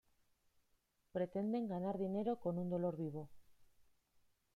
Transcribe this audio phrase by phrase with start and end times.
[1.15, 3.23] Pretenden ganar dinero con un dolor vivo".